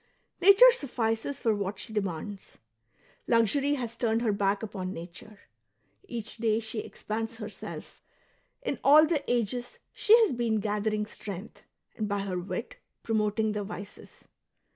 Nature 0.41 0.71
suffices 0.71 1.39
for 1.39 1.53
what 1.53 1.77
she 1.77 1.93
demands. 1.93 2.57
Luxury 3.27 3.75
has 3.75 3.95
turned 3.95 4.23
her 4.23 4.31
back 4.33 4.63
upon 4.63 4.91
nature; 4.91 5.41
each 6.07 6.37
day 6.37 6.59
she 6.59 6.79
expands 6.79 7.37
herself, 7.37 8.01
in 8.63 8.79
all 8.83 9.05
the 9.05 9.23
ages 9.31 9.77
she' 9.93 10.17
has 10.21 10.31
been 10.31 10.59
gathering 10.59 11.05
strength^ 11.05 11.57
and 11.95 12.07
by 12.07 12.21
her 12.23 12.39
wit 12.39 12.77
promoting 13.03 13.51
the 13.51 13.63
vices. 13.63 14.23